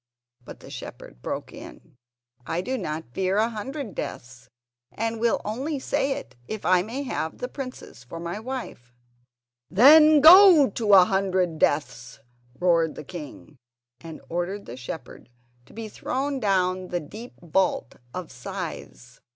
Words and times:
'"But 0.43 0.61
the 0.61 0.71
shepherd 0.71 1.21
broke 1.21 1.53
in 1.53 1.75
with, 1.75 1.91
"I 2.47 2.61
do 2.61 2.75
not 2.75 3.13
fear 3.13 3.37
a 3.37 3.49
hundred 3.51 3.93
deaths, 3.93 4.49
and 4.91 5.17
I 5.17 5.17
will 5.19 5.39
only 5.45 5.77
say 5.77 6.13
it 6.13 6.35
if 6.47 6.65
I 6.65 6.81
may 6.81 7.03
have 7.03 7.37
the 7.37 7.47
princess 7.47 8.03
for 8.03 8.19
my 8.19 8.39
wife." 8.39 8.95
"Then 9.69 10.19
go 10.19 10.71
to 10.71 10.93
a 10.95 11.05
hundred 11.05 11.59
deaths!" 11.59 12.19
roared 12.59 12.95
the 12.95 13.03
king, 13.03 13.57
and 13.99 14.21
ordered 14.27 14.65
the 14.65 14.75
shepherd 14.75 15.29
to 15.67 15.73
be 15.73 15.87
thrown 15.87 16.39
down 16.39 16.87
the 16.87 16.99
deep 16.99 17.33
vault 17.39 17.93
of 18.11 18.31
scythes. 18.31 19.21